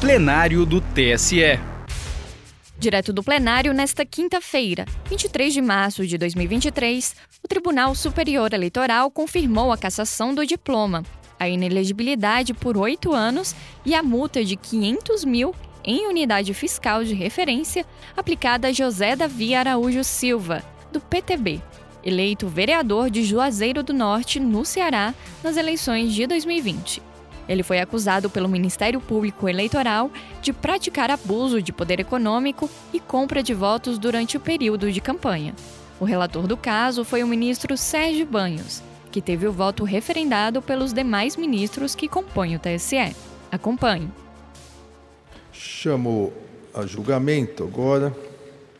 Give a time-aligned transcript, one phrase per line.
[0.00, 1.60] plenário do TSE.
[2.78, 9.70] Direto do plenário, nesta quinta-feira, 23 de março de 2023, o Tribunal Superior Eleitoral confirmou
[9.70, 11.04] a cassação do diploma,
[11.38, 17.12] a inelegibilidade por oito anos e a multa de 500 mil em unidade fiscal de
[17.12, 17.84] referência
[18.16, 21.60] aplicada a José Davi Araújo Silva, do PTB,
[22.02, 25.14] eleito vereador de Juazeiro do Norte, no Ceará,
[25.44, 27.09] nas eleições de 2020.
[27.50, 30.08] Ele foi acusado pelo Ministério Público Eleitoral
[30.40, 35.52] de praticar abuso de poder econômico e compra de votos durante o período de campanha.
[35.98, 40.92] O relator do caso foi o ministro Sérgio Banhos, que teve o voto referendado pelos
[40.92, 43.16] demais ministros que compõem o TSE.
[43.50, 44.08] Acompanhe.
[45.52, 46.32] Chamo
[46.72, 48.14] a julgamento agora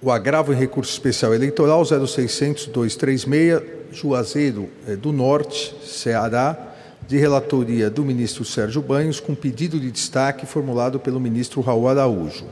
[0.00, 6.69] o agravo em recurso especial eleitoral 0600 236 Juazeiro eh, do Norte, Ceará
[7.10, 12.44] de relatoria do ministro Sérgio Banhos, com pedido de destaque formulado pelo ministro Raul Araújo.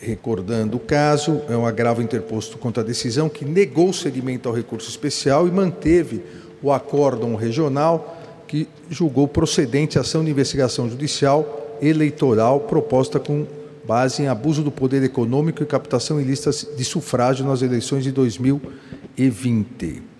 [0.00, 4.88] Recordando o caso, é um agravo interposto contra a decisão que negou seguimento ao recurso
[4.88, 6.22] especial e manteve
[6.62, 8.16] o acórdão regional
[8.46, 13.44] que julgou procedente a ação de investigação judicial eleitoral proposta com
[13.84, 20.13] base em abuso do poder econômico e captação ilícita de sufrágio nas eleições de 2020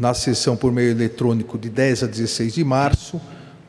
[0.00, 3.20] na sessão por meio eletrônico de 10 a 16 de março,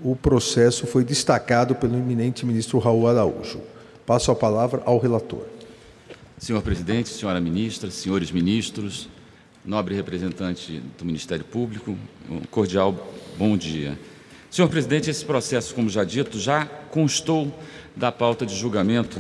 [0.02, 3.60] o processo foi destacado pelo eminente ministro Raul Araújo.
[4.06, 5.46] Passo a palavra ao relator.
[6.38, 9.10] Senhor presidente, senhora ministra, senhores ministros,
[9.66, 11.98] nobre representante do Ministério Público,
[12.30, 14.00] um cordial bom dia.
[14.50, 17.54] Senhor presidente, esse processo, como já dito, já constou
[17.94, 19.20] da pauta de julgamento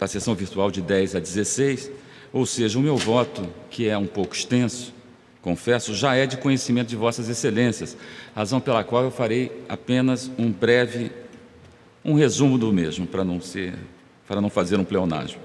[0.00, 1.90] da sessão virtual de 10 a 16,
[2.32, 4.96] ou seja, o meu voto, que é um pouco extenso,
[5.48, 7.96] confesso, já é de conhecimento de Vossas Excelências,
[8.36, 11.10] razão pela qual eu farei apenas um breve,
[12.04, 13.72] um resumo do mesmo, para não ser,
[14.26, 15.38] para não fazer um pleonágio.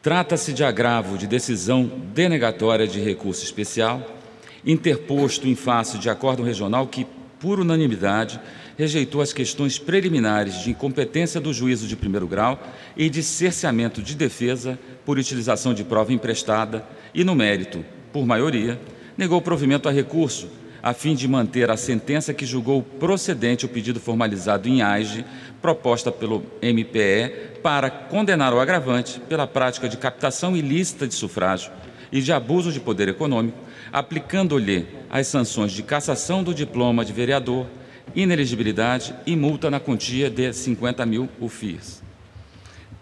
[0.00, 4.16] Trata-se de agravo de decisão denegatória de recurso especial,
[4.64, 7.04] interposto em face de acordo regional que,
[7.40, 8.40] por unanimidade,
[8.78, 12.62] rejeitou as questões preliminares de incompetência do juízo de primeiro grau
[12.96, 18.78] e de cerceamento de defesa por utilização de prova emprestada e, no mérito, por maioria,
[19.20, 20.48] negou provimento a recurso,
[20.82, 25.26] a fim de manter a sentença que julgou procedente o pedido formalizado em AGE,
[25.60, 31.70] proposta pelo MPE, para condenar o agravante pela prática de captação ilícita de sufrágio
[32.10, 33.58] e de abuso de poder econômico,
[33.92, 37.66] aplicando-lhe as sanções de cassação do diploma de vereador,
[38.14, 42.02] inelegibilidade e multa na quantia de 50 mil UFIs.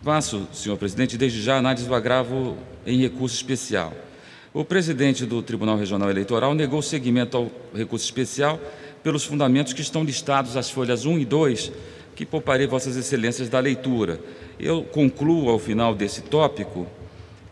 [0.03, 3.93] Passo, senhor presidente, desde já a análise do agravo em recurso especial.
[4.59, 8.59] O presidente do Tribunal Regional Eleitoral negou seguimento ao recurso especial
[9.05, 11.71] pelos fundamentos que estão listados às folhas 1 e 2,
[12.17, 14.19] que pouparei Vossas Excelências da leitura.
[14.59, 16.89] Eu concluo ao final desse tópico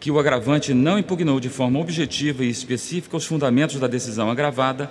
[0.00, 4.90] que o agravante não impugnou de forma objetiva e específica os fundamentos da decisão agravada,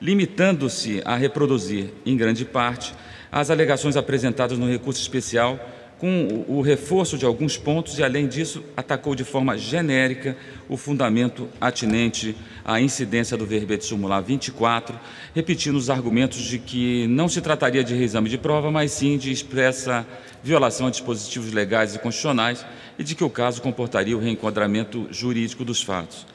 [0.00, 2.94] limitando-se a reproduzir, em grande parte,
[3.32, 5.58] as alegações apresentadas no recurso especial
[5.98, 10.36] com o reforço de alguns pontos e, além disso, atacou de forma genérica
[10.68, 14.98] o fundamento atinente à incidência do verbete sumular 24,
[15.34, 19.30] repetindo os argumentos de que não se trataria de reexame de prova, mas sim de
[19.30, 20.06] expressa
[20.42, 22.64] violação a dispositivos legais e constitucionais
[22.98, 26.26] e de que o caso comportaria o reenquadramento jurídico dos fatos.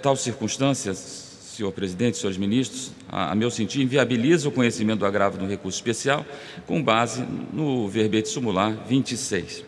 [0.00, 0.94] Tal circunstância,
[1.52, 5.76] senhor presidente, senhores ministros, a, a, meu sentir, inviabiliza o conhecimento do agravo no recurso
[5.76, 6.24] especial
[6.66, 9.62] com base no verbete sumular 26.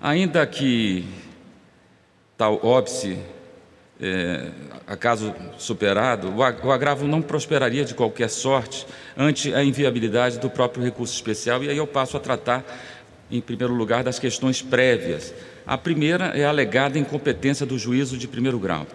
[0.00, 1.04] Ainda que
[2.36, 3.18] tal óbice,
[4.00, 4.52] é,
[4.86, 10.84] acaso superado, o, o agravo não prosperaria de qualquer sorte ante a inviabilidade do próprio
[10.84, 12.64] recurso especial, e aí eu passo a tratar,
[13.28, 15.34] em primeiro lugar, das questões prévias.
[15.66, 18.86] A primeira é a alegada incompetência do juízo de primeiro grau.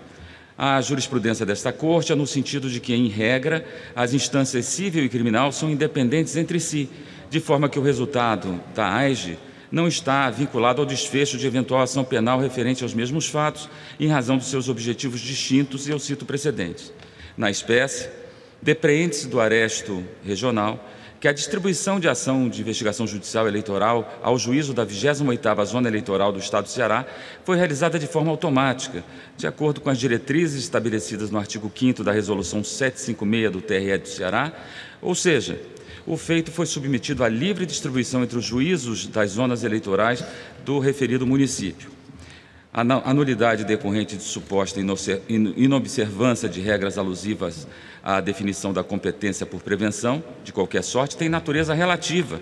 [0.61, 3.65] A jurisprudência desta Corte é no sentido de que, em regra,
[3.95, 6.89] as instâncias civil e criminal são independentes entre si,
[7.29, 9.39] de forma que o resultado da AIGE
[9.71, 14.35] não está vinculado ao desfecho de eventual ação penal referente aos mesmos fatos, em razão
[14.35, 16.91] dos seus objetivos distintos, e eu cito precedentes.
[17.37, 18.09] Na espécie,
[18.61, 20.85] depreende-se do aresto regional
[21.19, 26.31] que a distribuição de ação de investigação judicial eleitoral ao juízo da 28ª Zona Eleitoral
[26.31, 27.05] do Estado do Ceará
[27.43, 29.03] foi realizada de forma automática,
[29.35, 34.07] de acordo com as diretrizes estabelecidas no artigo 5 da Resolução 756 do TRE do
[34.07, 34.53] Ceará,
[35.01, 35.61] ou seja,
[36.07, 40.23] o feito foi submetido à livre distribuição entre os juízos das zonas eleitorais
[40.63, 41.98] do referido município.
[42.79, 44.79] A nulidade decorrente de suposta
[45.29, 47.67] inobservância de regras alusivas
[48.01, 52.39] à definição da competência por prevenção, de qualquer sorte, tem natureza relativa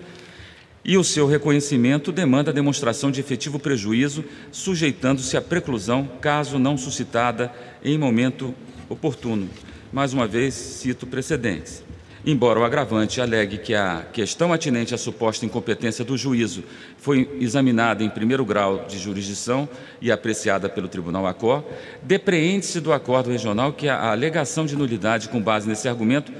[0.84, 7.52] e o seu reconhecimento demanda demonstração de efetivo prejuízo, sujeitando-se à preclusão, caso não suscitada
[7.84, 8.54] em momento
[8.88, 9.50] oportuno.
[9.92, 11.82] Mais uma vez, cito precedentes.
[12.26, 16.64] Embora o agravante alegue que a questão atinente à suposta incompetência do juízo
[16.96, 19.68] foi examinada em primeiro grau de jurisdição
[20.00, 21.62] e apreciada pelo Tribunal ACOR,
[22.02, 26.32] depreende-se do acordo regional que a alegação de nulidade com base nesse argumento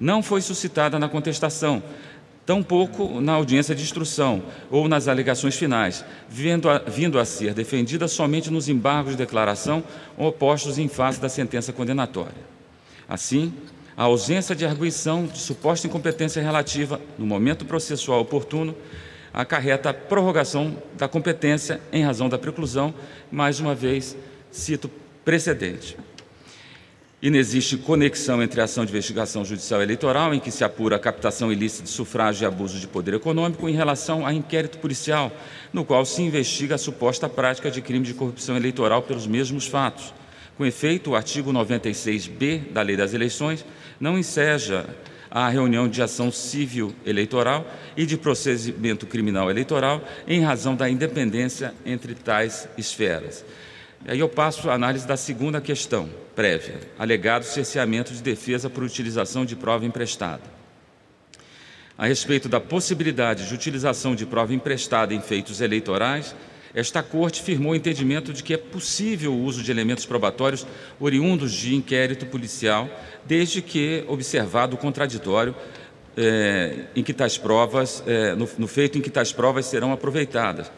[0.00, 1.82] não foi suscitada na contestação,
[2.46, 8.08] tampouco na audiência de instrução ou nas alegações finais, vindo a, vindo a ser defendida
[8.08, 9.82] somente nos embargos de declaração
[10.16, 12.56] opostos em face da sentença condenatória.
[13.08, 13.52] Assim,
[13.96, 18.76] a ausência de arguição de suposta incompetência relativa no momento processual oportuno
[19.32, 22.94] acarreta a prorrogação da competência em razão da preclusão,
[23.30, 24.16] mais uma vez,
[24.50, 24.90] cito
[25.24, 25.96] precedente.
[27.22, 31.50] Inexiste conexão entre a ação de investigação judicial eleitoral, em que se apura a captação
[31.50, 35.32] ilícita de sufrágio e abuso de poder econômico, em relação a inquérito policial,
[35.72, 40.12] no qual se investiga a suposta prática de crime de corrupção eleitoral pelos mesmos fatos.
[40.56, 43.64] Com efeito, o artigo 96b da Lei das Eleições
[44.00, 44.86] não enseja
[45.30, 51.74] a reunião de ação civil eleitoral e de procedimento criminal eleitoral em razão da independência
[51.84, 53.44] entre tais esferas.
[54.08, 59.44] Aí eu passo a análise da segunda questão prévia, alegado cerceamento de defesa por utilização
[59.44, 60.42] de prova emprestada.
[61.98, 66.34] A respeito da possibilidade de utilização de prova emprestada em feitos eleitorais,
[66.74, 70.66] esta Corte firmou o entendimento de que é possível o uso de elementos probatórios
[71.00, 72.88] oriundos de inquérito policial,
[73.24, 75.54] desde que observado o contraditório
[76.16, 80.70] é, em que tais provas, é, no, no feito em que tais provas serão aproveitadas.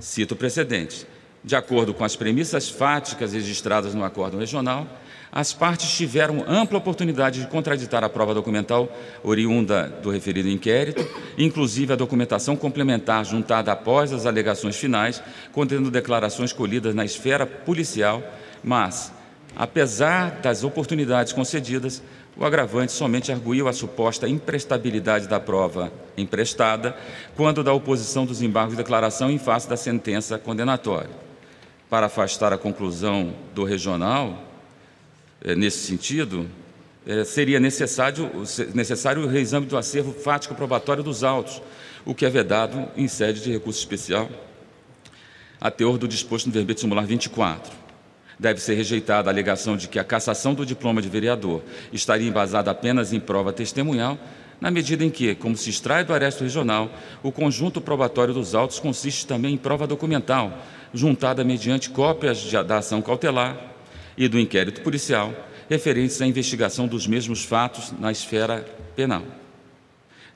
[0.00, 1.06] Cito precedentes.
[1.44, 4.88] De acordo com as premissas fáticas registradas no acordo regional,
[5.30, 8.88] as partes tiveram ampla oportunidade de contraditar a prova documental
[9.22, 11.06] oriunda do referido inquérito,
[11.36, 18.22] inclusive a documentação complementar juntada após as alegações finais, contendo declarações colhidas na esfera policial,
[18.62, 19.12] mas,
[19.54, 22.02] apesar das oportunidades concedidas,
[22.38, 26.96] o agravante somente arguiu a suposta imprestabilidade da prova emprestada
[27.36, 31.23] quando da oposição dos embargos de declaração em face da sentença condenatória
[31.88, 34.42] para afastar a conclusão do regional,
[35.42, 36.48] é, nesse sentido,
[37.06, 38.30] é, seria necessário,
[38.74, 41.60] necessário o reexame do acervo fático probatório dos autos,
[42.04, 44.28] o que é vedado em sede de recurso especial,
[45.60, 47.72] a teor do disposto no verbete simular 24.
[48.38, 52.70] Deve ser rejeitada a alegação de que a cassação do diploma de vereador estaria embasada
[52.70, 54.18] apenas em prova testemunhal,
[54.60, 56.90] na medida em que, como se extrai do aresto regional,
[57.22, 60.58] o conjunto probatório dos autos consiste também em prova documental,
[60.94, 63.74] juntada mediante cópias de, da ação cautelar
[64.16, 65.34] e do inquérito policial
[65.68, 68.64] referentes à investigação dos mesmos fatos na esfera
[68.94, 69.24] penal.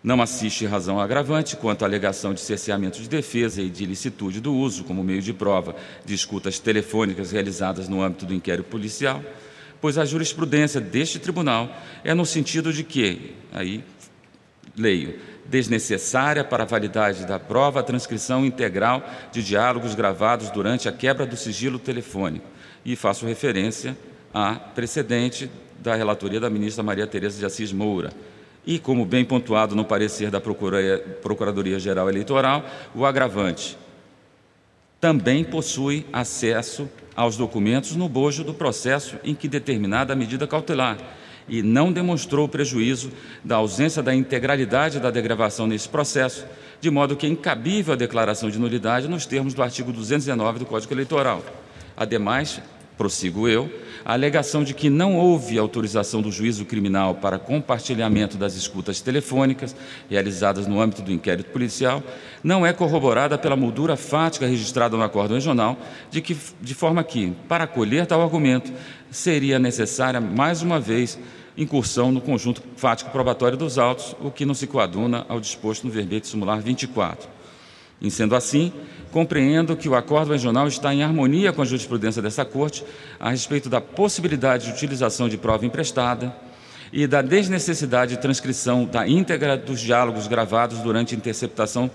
[0.02, 4.54] Não assiste razão agravante quanto à alegação de cerceamento de defesa e de ilicitude do
[4.54, 5.74] uso como meio de prova
[6.04, 9.22] de escutas telefônicas realizadas no âmbito do inquérito policial,
[9.80, 11.70] pois a jurisprudência deste tribunal
[12.04, 13.84] é no sentido de que, aí
[14.76, 15.18] leio,
[15.48, 19.02] desnecessária para a validade da prova a transcrição integral
[19.32, 22.46] de diálogos gravados durante a quebra do sigilo telefônico.
[22.84, 23.96] E faço referência
[24.32, 28.12] a precedente da relatoria da ministra Maria Tereza de Assis Moura.
[28.66, 32.64] E, como bem pontuado no parecer da Procuradoria-Geral Eleitoral,
[32.94, 33.78] o agravante
[35.00, 40.98] também possui acesso aos documentos no bojo do processo em que determinada medida cautelar
[41.48, 43.10] e não demonstrou prejuízo
[43.44, 46.46] da ausência da integralidade da degravação nesse processo,
[46.80, 50.66] de modo que é incabível a declaração de nulidade nos termos do artigo 219 do
[50.66, 51.44] Código Eleitoral.
[51.96, 52.60] Ademais,
[52.98, 53.72] prossigo eu,
[54.04, 59.74] a alegação de que não houve autorização do juízo criminal para compartilhamento das escutas telefônicas
[60.10, 62.02] realizadas no âmbito do inquérito policial
[62.42, 65.78] não é corroborada pela moldura fática registrada no acordo regional,
[66.10, 68.72] de, que, de forma que, para acolher tal argumento,
[69.10, 71.18] seria necessária, mais uma vez,
[71.56, 75.92] incursão no conjunto fático probatório dos autos, o que não se coaduna ao disposto no
[75.92, 77.37] verbete simular 24.
[78.00, 78.72] Em sendo assim,
[79.10, 82.84] compreendo que o acordo regional está em harmonia com a jurisprudência dessa Corte
[83.18, 86.34] a respeito da possibilidade de utilização de prova emprestada
[86.92, 91.90] e da desnecessidade de transcrição da íntegra dos diálogos gravados durante interceptação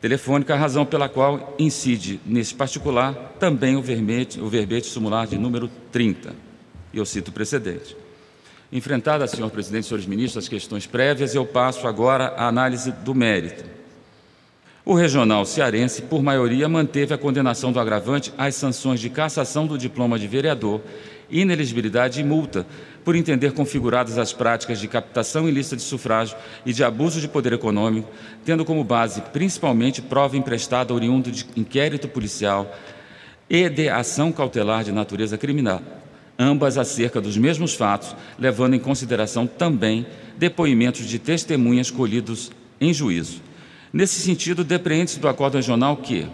[0.00, 5.70] telefônica, razão pela qual incide, nesse particular, também o verbete, o verbete simular de número
[5.92, 6.34] 30.
[6.92, 7.96] E eu cito o precedente.
[8.72, 13.79] Enfrentada, senhor presidente senhores ministros, as questões prévias, eu passo agora à análise do mérito.
[14.84, 19.76] O regional cearense, por maioria, manteve a condenação do agravante às sanções de cassação do
[19.76, 20.80] diploma de vereador
[21.30, 22.66] ineligibilidade e multa,
[23.04, 27.52] por entender configuradas as práticas de captação ilícita de sufrágio e de abuso de poder
[27.52, 28.10] econômico,
[28.44, 32.74] tendo como base principalmente prova emprestada oriundo de inquérito policial
[33.48, 35.82] e de ação cautelar de natureza criminal,
[36.38, 40.06] ambas acerca dos mesmos fatos, levando em consideração também
[40.36, 43.49] depoimentos de testemunhas colhidos em juízo.
[43.92, 46.24] Nesse sentido, depreende-se do acordo regional que,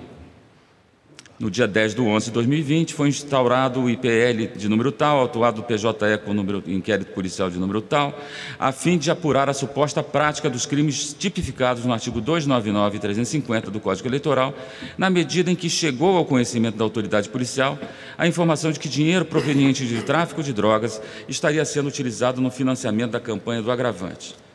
[1.40, 5.62] no dia 10 de 11 de 2020, foi instaurado o IPL de número tal, autuado
[5.62, 8.18] o PJE com número, inquérito policial de número tal,
[8.58, 13.70] a fim de apurar a suposta prática dos crimes tipificados no artigo 299 e 350
[13.70, 14.54] do Código Eleitoral,
[14.98, 17.78] na medida em que chegou ao conhecimento da autoridade policial
[18.18, 23.12] a informação de que dinheiro proveniente de tráfico de drogas estaria sendo utilizado no financiamento
[23.12, 24.45] da campanha do agravante.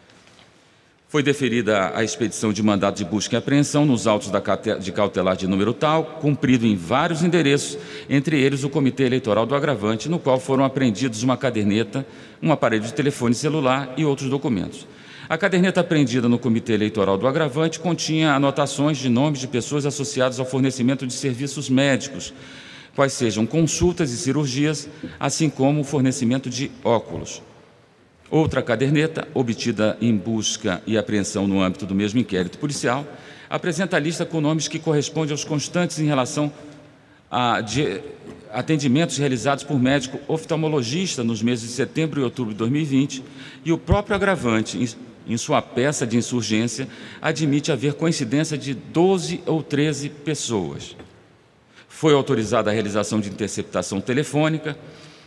[1.12, 4.32] Foi deferida a expedição de mandado de busca e apreensão nos autos
[4.80, 7.78] de cautelar de número tal, cumprido em vários endereços,
[8.10, 12.08] entre eles o Comitê Eleitoral do Agravante, no qual foram apreendidos uma caderneta,
[12.42, 14.88] um aparelho de telefone celular e outros documentos.
[15.28, 20.40] A caderneta apreendida no Comitê Eleitoral do Agravante continha anotações de nomes de pessoas associadas
[20.40, 22.34] ao fornecimento de serviços médicos,
[22.96, 24.88] quais sejam consultas e cirurgias,
[25.20, 27.42] assim como o fornecimento de óculos.
[28.32, 33.06] Outra caderneta, obtida em busca e apreensão no âmbito do mesmo inquérito policial,
[33.50, 36.50] apresenta a lista com nomes que correspondem aos constantes em relação
[37.30, 37.62] a
[38.54, 43.22] atendimentos realizados por médico oftalmologista nos meses de setembro e outubro de 2020
[43.66, 44.80] e o próprio agravante,
[45.28, 46.88] em sua peça de insurgência,
[47.22, 50.96] admite haver coincidência de 12 ou 13 pessoas.
[51.90, 54.78] Foi autorizada a realização de interceptação telefônica,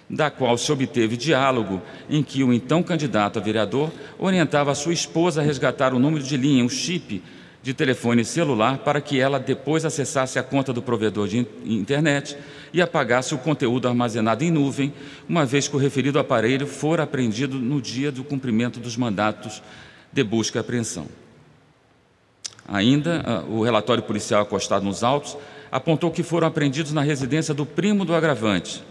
[0.08, 4.92] da qual se obteve diálogo em que o então candidato a vereador orientava a sua
[4.92, 7.22] esposa a resgatar o número de linha, um chip
[7.62, 12.36] de telefone celular, para que ela depois acessasse a conta do provedor de internet
[12.74, 14.92] e apagasse o conteúdo armazenado em nuvem,
[15.26, 19.62] uma vez que o referido aparelho for apreendido no dia do cumprimento dos mandatos
[20.12, 21.06] de busca e apreensão.
[22.68, 25.34] Ainda, ah, o relatório policial acostado nos autos
[25.72, 28.84] apontou que foram apreendidos na residência do primo do agravante,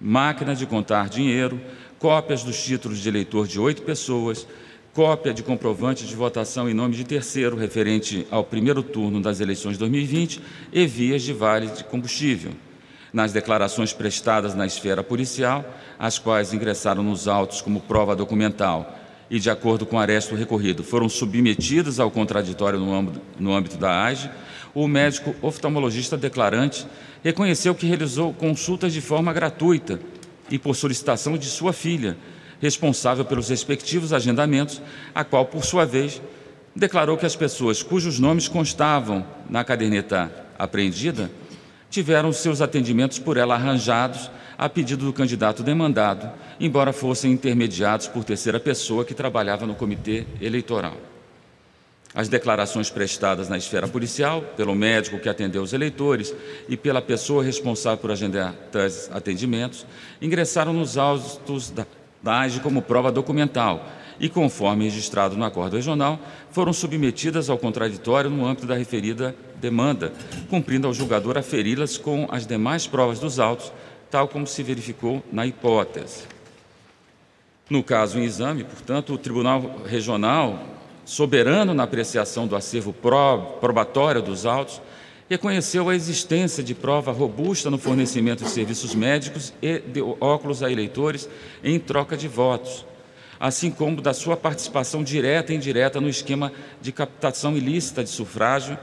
[0.00, 1.60] máquina de contar dinheiro,
[1.98, 4.46] cópias dos títulos de eleitor de oito pessoas,
[4.94, 9.72] cópia de comprovante de votação em nome de terceiro referente ao primeiro turno das eleições
[9.72, 10.40] de 2020
[10.72, 12.52] e vias de vale de combustível.
[13.12, 15.64] Nas declarações prestadas na esfera policial,
[15.98, 18.99] as quais ingressaram nos autos como prova documental
[19.30, 23.76] e, de acordo com o aresto recorrido, foram submetidas ao contraditório no âmbito, no âmbito
[23.76, 24.28] da AGE,
[24.74, 26.86] o médico oftalmologista declarante
[27.22, 30.00] reconheceu que realizou consultas de forma gratuita
[30.50, 32.16] e por solicitação de sua filha,
[32.60, 34.82] responsável pelos respectivos agendamentos,
[35.14, 36.20] a qual, por sua vez,
[36.74, 41.30] declarou que as pessoas cujos nomes constavam na caderneta apreendida
[41.88, 48.24] tiveram seus atendimentos por ela arranjados a pedido do candidato demandado, embora fossem intermediados por
[48.24, 50.98] terceira pessoa que trabalhava no comitê eleitoral.
[52.14, 56.34] As declarações prestadas na esfera policial, pelo médico que atendeu os eleitores
[56.68, 59.86] e pela pessoa responsável por agendar tais atendimentos,
[60.20, 61.86] ingressaram nos autos da,
[62.22, 63.88] AGE como prova documental
[64.20, 70.12] e, conforme registrado no acordo regional, foram submetidas ao contraditório no âmbito da referida demanda,
[70.50, 73.72] cumprindo ao julgador aferi-las com as demais provas dos autos,
[74.10, 76.24] tal como se verificou na hipótese.
[77.68, 80.58] No caso em exame, portanto, o Tribunal Regional
[81.10, 84.80] soberano na apreciação do acervo probatório dos autos,
[85.28, 90.70] reconheceu a existência de prova robusta no fornecimento de serviços médicos e de óculos a
[90.70, 91.28] eleitores
[91.64, 92.86] em troca de votos,
[93.40, 98.78] assim como da sua participação direta e indireta no esquema de captação ilícita de sufrágio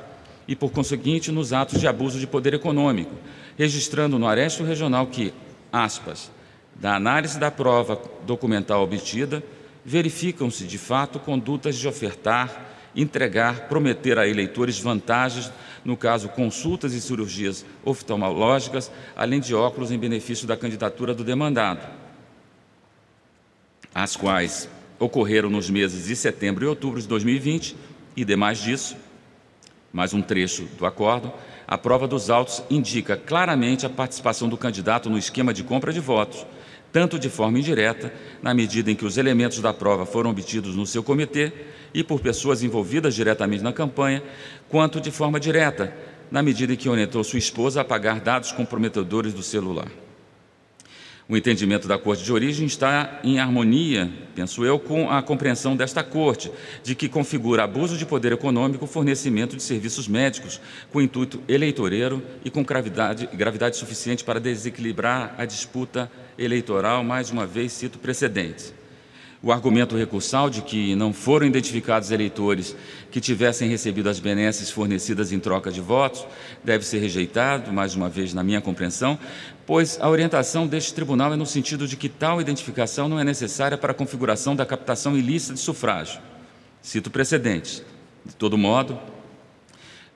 [0.47, 3.13] e, por conseguinte, nos atos de abuso de poder econômico,
[3.57, 5.33] registrando no arresto regional que,
[5.71, 6.31] aspas,
[6.75, 9.43] da análise da prova documental obtida,
[9.83, 15.51] verificam-se, de fato, condutas de ofertar, entregar, prometer a eleitores vantagens,
[15.83, 21.87] no caso, consultas e cirurgias oftalmológicas, além de óculos em benefício da candidatura do demandado,
[23.93, 27.75] as quais ocorreram nos meses de setembro e outubro de 2020
[28.15, 28.95] e demais disso,
[29.91, 31.31] mais um trecho do acordo,
[31.67, 35.99] a prova dos autos indica claramente a participação do candidato no esquema de compra de
[35.99, 36.45] votos,
[36.91, 40.85] tanto de forma indireta, na medida em que os elementos da prova foram obtidos no
[40.85, 41.51] seu comitê
[41.93, 44.23] e por pessoas envolvidas diretamente na campanha,
[44.69, 45.93] quanto de forma direta,
[46.31, 49.87] na medida em que orientou sua esposa a apagar dados comprometedores do celular.
[51.29, 56.01] O entendimento da Corte de origem está em harmonia, penso eu, com a compreensão desta
[56.01, 56.49] Corte,
[56.81, 62.23] de que configura abuso de poder econômico o fornecimento de serviços médicos com intuito eleitoreiro
[62.45, 68.73] e com gravidade, gravidade suficiente para desequilibrar a disputa eleitoral, mais uma vez cito precedentes.
[69.43, 72.75] O argumento recursal de que não foram identificados eleitores
[73.11, 76.25] que tivessem recebido as benesses fornecidas em troca de votos
[76.63, 79.19] deve ser rejeitado, mais uma vez, na minha compreensão,
[79.67, 83.77] pois a orientação deste tribunal é no sentido de que tal identificação não é necessária
[83.77, 86.21] para a configuração da captação ilícita de sufrágio.
[86.81, 87.83] Cito precedentes.
[88.25, 88.97] De todo modo,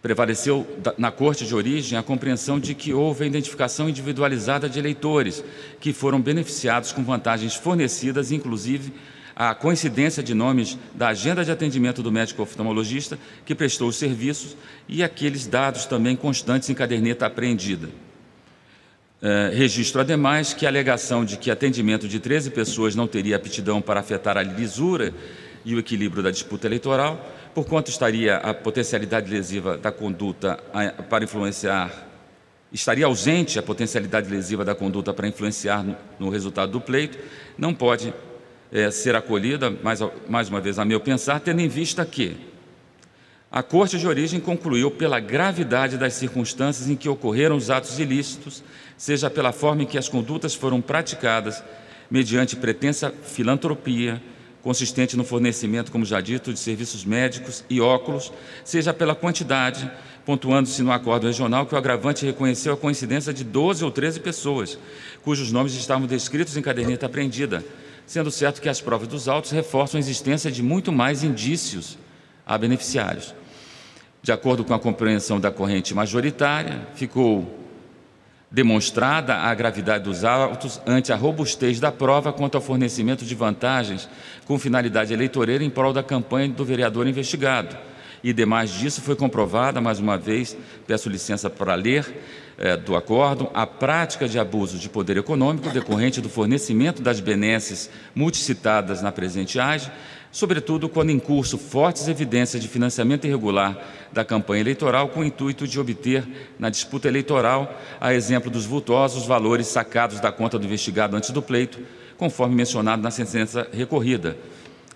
[0.02, 0.66] prevaleceu
[0.98, 5.44] na corte de origem a compreensão de que houve a identificação individualizada de eleitores
[5.82, 8.94] que foram beneficiados com vantagens fornecidas, inclusive
[9.36, 14.56] a coincidência de nomes da agenda de atendimento do médico oftalmologista que prestou os serviços
[14.88, 17.90] e aqueles dados também constantes em caderneta apreendida.
[19.24, 23.80] É, registro, ademais, que a alegação de que atendimento de 13 pessoas não teria aptidão
[23.80, 25.14] para afetar a lisura
[25.64, 27.24] e o equilíbrio da disputa eleitoral,
[27.54, 30.58] por quanto estaria a potencialidade lesiva da conduta
[31.08, 32.08] para influenciar,
[32.74, 37.20] estaria ausente a potencialidade lesiva da conduta para influenciar no, no resultado do pleito,
[37.60, 38.12] não pode
[38.72, 42.36] é, ser acolhida, mais, mais uma vez, a meu pensar, tendo em vista que
[43.52, 48.64] a Corte de origem concluiu pela gravidade das circunstâncias em que ocorreram os atos ilícitos,
[48.96, 51.62] seja pela forma em que as condutas foram praticadas,
[52.10, 54.24] mediante pretensa filantropia,
[54.62, 58.32] consistente no fornecimento, como já dito, de serviços médicos e óculos,
[58.64, 59.92] seja pela quantidade,
[60.26, 64.80] pontuando-se no acordo regional que o agravante reconheceu a coincidência de 12 ou 13 pessoas,
[65.24, 67.66] cujos nomes estavam descritos em caderneta apreendida,
[68.06, 71.98] sendo certo que as provas dos autos reforçam a existência de muito mais indícios
[72.46, 73.41] a beneficiários.
[74.24, 77.60] De acordo com a compreensão da corrente majoritária, ficou
[78.52, 84.10] demonstrada a gravidade dos autos ante a robustez da prova quanto ao fornecimento de vantagens
[84.46, 87.76] com finalidade eleitoreira em prol da campanha do vereador investigado.
[88.24, 92.06] E demais disso foi comprovada, mais uma vez, peço licença para ler
[92.58, 97.90] é, do acórdão, a prática de abuso de poder econômico decorrente do fornecimento das benesses
[98.14, 99.92] multicitadas na presente age,
[100.32, 103.78] sobretudo quando em curso fortes evidências de financiamento irregular
[104.14, 106.24] da campanha eleitoral com o intuito de obter,
[106.60, 111.42] na disputa eleitoral, a exemplo dos vultosos valores sacados da conta do investigado antes do
[111.42, 111.80] pleito,
[112.16, 114.38] conforme mencionado na sentença recorrida.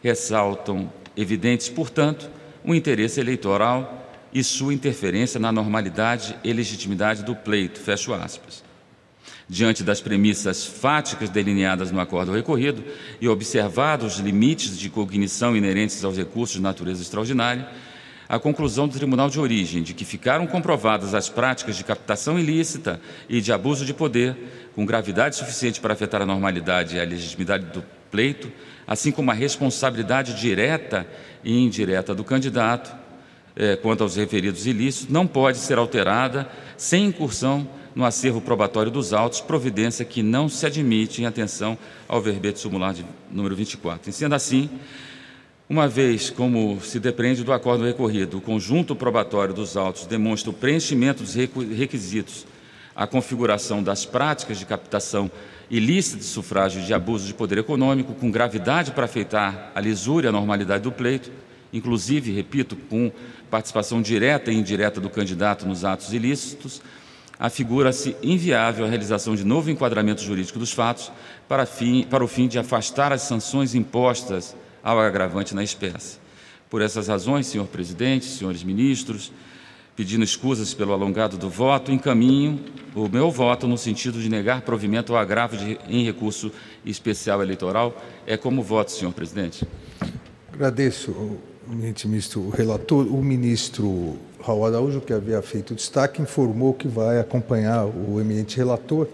[0.03, 2.29] Ressaltam evidentes, portanto,
[2.65, 7.79] o interesse eleitoral e sua interferência na normalidade e legitimidade do pleito.
[7.79, 8.63] Fecho aspas.
[9.47, 12.83] Diante das premissas fáticas delineadas no acordo recorrido
[13.21, 17.69] e observados os limites de cognição inerentes aos recursos de natureza extraordinária,
[18.27, 22.99] a conclusão do Tribunal de Origem de que ficaram comprovadas as práticas de captação ilícita
[23.29, 24.35] e de abuso de poder,
[24.73, 28.51] com gravidade suficiente para afetar a normalidade e a legitimidade do pleito,
[28.87, 31.07] assim como a responsabilidade direta
[31.43, 32.95] e indireta do candidato
[33.55, 39.13] eh, quanto aos referidos ilícitos, não pode ser alterada sem incursão no acervo probatório dos
[39.13, 44.09] autos, providência que não se admite em atenção ao verbete sumular de número 24.
[44.09, 44.69] E sendo assim,
[45.69, 50.53] uma vez como se depreende do acordo recorrido, o conjunto probatório dos autos demonstra o
[50.53, 52.45] preenchimento dos requisitos,
[52.93, 55.31] a configuração das práticas de captação
[55.69, 60.29] ilícita de sufrágio de abuso de poder econômico, com gravidade para afetar a lisura e
[60.29, 61.31] a normalidade do pleito,
[61.73, 63.11] inclusive, repito, com
[63.49, 66.81] participação direta e indireta do candidato nos atos ilícitos,
[67.37, 71.11] afigura-se inviável a realização de novo enquadramento jurídico dos fatos
[71.47, 76.19] para, fim, para o fim de afastar as sanções impostas ao agravante na espécie.
[76.69, 79.31] Por essas razões, senhor presidente, senhores ministros,
[79.95, 82.59] pedindo escusas pelo alongado do voto, encaminho
[82.95, 86.51] o meu voto no sentido de negar provimento ao agravo de, em recurso
[86.85, 88.01] especial eleitoral.
[88.25, 89.67] É como voto, senhor presidente.
[90.51, 96.87] Agradeço, ministro, o relator, o ministro Raul Araújo, que havia feito o destaque, informou que
[96.87, 99.07] vai acompanhar o eminente relator.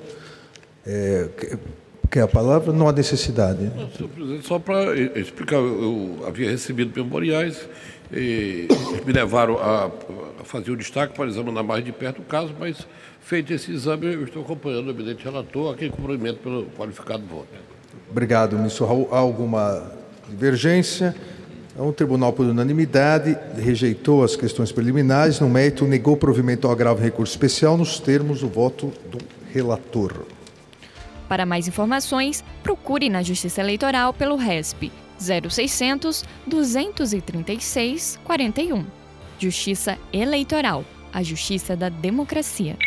[0.86, 1.30] É,
[2.12, 2.74] quer a palavra?
[2.74, 3.72] Não há necessidade.
[3.96, 7.68] Senhor presidente, só para explicar, eu havia recebido memoriais
[8.12, 8.68] e
[9.06, 9.90] me levaram a,
[10.40, 12.86] a fazer o destaque para examinar mais de perto o caso, mas
[13.22, 17.48] feito esse exame, eu estou acompanhando o eminente relator, aqui cumprimento pelo qualificado voto.
[18.10, 19.08] Obrigado, ministro Raul.
[19.10, 19.92] Há alguma
[20.28, 21.16] divergência?
[21.74, 25.40] Então, o tribunal, por unanimidade, rejeitou as questões preliminares.
[25.40, 29.18] No mérito, negou provimento ao agravo recurso especial nos termos do voto do
[29.54, 30.26] relator.
[31.32, 38.86] Para mais informações, procure na Justiça Eleitoral pelo RESP 0600 236 41.
[39.40, 42.78] Justiça Eleitoral, a justiça da democracia.